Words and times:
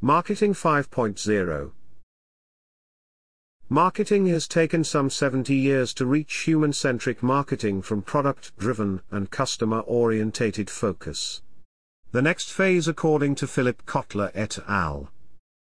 Marketing 0.00 0.54
5.0 0.54 1.72
Marketing 3.68 4.26
has 4.26 4.46
taken 4.46 4.84
some 4.84 5.10
70 5.10 5.52
years 5.52 5.92
to 5.94 6.06
reach 6.06 6.44
human 6.46 6.72
centric 6.72 7.20
marketing 7.20 7.82
from 7.82 8.02
product 8.02 8.56
driven 8.56 9.00
and 9.10 9.32
customer 9.32 9.80
orientated 9.80 10.70
focus. 10.70 11.42
The 12.12 12.22
next 12.22 12.52
phase, 12.52 12.86
according 12.86 13.34
to 13.36 13.48
Philip 13.48 13.84
Kotler 13.86 14.30
et 14.36 14.60
al., 14.68 15.10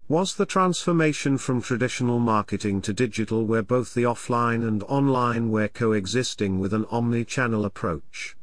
was 0.06 0.35
the 0.35 0.45
transformation 0.45 1.39
from 1.39 1.63
traditional 1.63 2.19
marketing 2.19 2.83
to 2.83 2.93
digital, 2.93 3.47
where 3.47 3.63
both 3.63 3.95
the 3.95 4.03
offline 4.03 4.69
and 4.69 4.83
online 4.83 5.51
were 5.51 5.69
coexisting 5.69 6.59
with 6.59 6.75
an 6.75 6.85
omni 6.91 7.25
channel 7.25 7.65
approach. 7.65 8.37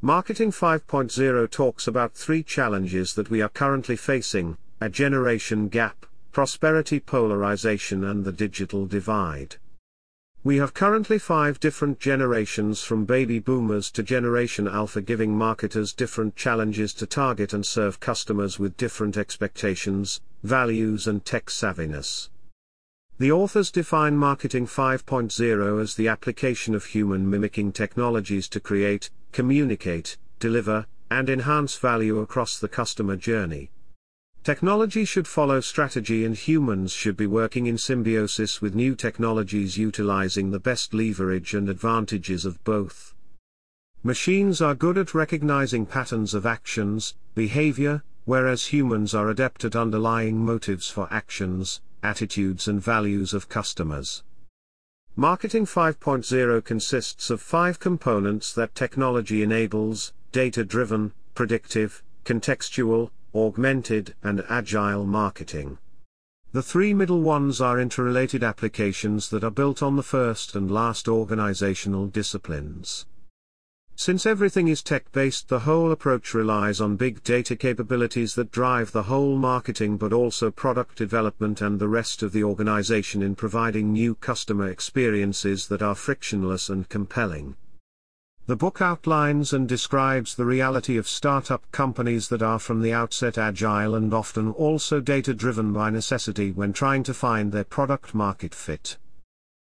Marketing 0.00 0.50
5.0 0.50 1.50
talks 1.50 1.86
about 1.86 2.14
three 2.14 2.42
challenges 2.42 3.12
that 3.12 3.28
we 3.28 3.42
are 3.42 3.50
currently 3.50 3.96
facing 3.96 4.56
a 4.78 4.90
generation 4.90 5.68
gap, 5.68 6.04
prosperity 6.32 7.00
polarization 7.00 8.04
and 8.04 8.24
the 8.24 8.32
digital 8.32 8.84
divide. 8.84 9.56
We 10.44 10.58
have 10.58 10.74
currently 10.74 11.18
five 11.18 11.58
different 11.58 11.98
generations 11.98 12.82
from 12.82 13.06
baby 13.06 13.38
boomers 13.38 13.90
to 13.92 14.02
Generation 14.02 14.68
Alpha 14.68 15.00
giving 15.00 15.36
marketers 15.36 15.94
different 15.94 16.36
challenges 16.36 16.92
to 16.94 17.06
target 17.06 17.54
and 17.54 17.64
serve 17.64 18.00
customers 18.00 18.58
with 18.58 18.76
different 18.76 19.16
expectations, 19.16 20.20
values 20.44 21.06
and 21.06 21.24
tech 21.24 21.46
savviness. 21.46 22.28
The 23.18 23.32
authors 23.32 23.70
define 23.70 24.18
Marketing 24.18 24.66
5.0 24.66 25.82
as 25.82 25.94
the 25.94 26.08
application 26.08 26.74
of 26.74 26.84
human 26.84 27.30
mimicking 27.30 27.72
technologies 27.72 28.46
to 28.50 28.60
create, 28.60 29.08
communicate, 29.32 30.18
deliver, 30.38 30.86
and 31.10 31.30
enhance 31.30 31.78
value 31.78 32.18
across 32.18 32.58
the 32.58 32.68
customer 32.68 33.16
journey. 33.16 33.70
Technology 34.46 35.04
should 35.04 35.26
follow 35.26 35.60
strategy 35.60 36.24
and 36.24 36.36
humans 36.36 36.92
should 36.92 37.16
be 37.16 37.26
working 37.26 37.66
in 37.66 37.76
symbiosis 37.76 38.62
with 38.62 38.76
new 38.76 38.94
technologies 38.94 39.76
utilizing 39.76 40.52
the 40.52 40.60
best 40.60 40.94
leverage 40.94 41.52
and 41.52 41.68
advantages 41.68 42.44
of 42.44 42.62
both. 42.62 43.12
Machines 44.04 44.62
are 44.62 44.76
good 44.76 44.98
at 44.98 45.14
recognizing 45.14 45.84
patterns 45.84 46.32
of 46.32 46.46
actions, 46.46 47.16
behavior, 47.34 48.04
whereas 48.24 48.66
humans 48.66 49.16
are 49.16 49.30
adept 49.30 49.64
at 49.64 49.74
underlying 49.74 50.38
motives 50.38 50.88
for 50.88 51.12
actions, 51.12 51.80
attitudes 52.04 52.68
and 52.68 52.80
values 52.80 53.34
of 53.34 53.48
customers. 53.48 54.22
Marketing 55.16 55.66
5.0 55.66 56.64
consists 56.64 57.30
of 57.30 57.40
five 57.40 57.80
components 57.80 58.52
that 58.52 58.76
technology 58.76 59.42
enables, 59.42 60.12
data-driven, 60.30 61.12
predictive, 61.34 62.04
contextual, 62.24 63.10
augmented 63.36 64.14
and 64.22 64.44
agile 64.48 65.04
marketing. 65.06 65.78
The 66.52 66.62
three 66.62 66.94
middle 66.94 67.20
ones 67.20 67.60
are 67.60 67.78
interrelated 67.78 68.42
applications 68.42 69.28
that 69.30 69.44
are 69.44 69.50
built 69.50 69.82
on 69.82 69.96
the 69.96 70.02
first 70.02 70.54
and 70.54 70.70
last 70.70 71.06
organizational 71.06 72.06
disciplines. 72.06 73.04
Since 73.98 74.26
everything 74.26 74.68
is 74.68 74.82
tech-based 74.82 75.48
the 75.48 75.60
whole 75.60 75.90
approach 75.90 76.34
relies 76.34 76.82
on 76.82 76.96
big 76.96 77.22
data 77.24 77.56
capabilities 77.56 78.34
that 78.34 78.52
drive 78.52 78.92
the 78.92 79.04
whole 79.04 79.36
marketing 79.36 79.96
but 79.96 80.12
also 80.12 80.50
product 80.50 80.98
development 80.98 81.62
and 81.62 81.78
the 81.78 81.88
rest 81.88 82.22
of 82.22 82.32
the 82.32 82.44
organization 82.44 83.22
in 83.22 83.34
providing 83.34 83.92
new 83.92 84.14
customer 84.14 84.68
experiences 84.68 85.68
that 85.68 85.80
are 85.80 85.94
frictionless 85.94 86.68
and 86.68 86.90
compelling. 86.90 87.56
The 88.48 88.54
book 88.54 88.80
outlines 88.80 89.52
and 89.52 89.68
describes 89.68 90.36
the 90.36 90.44
reality 90.44 90.96
of 90.96 91.08
startup 91.08 91.68
companies 91.72 92.28
that 92.28 92.42
are 92.42 92.60
from 92.60 92.80
the 92.80 92.92
outset 92.92 93.36
agile 93.36 93.96
and 93.96 94.14
often 94.14 94.52
also 94.52 95.00
data 95.00 95.34
driven 95.34 95.72
by 95.72 95.90
necessity 95.90 96.52
when 96.52 96.72
trying 96.72 97.02
to 97.04 97.14
find 97.14 97.50
their 97.50 97.64
product 97.64 98.14
market 98.14 98.54
fit. 98.54 98.98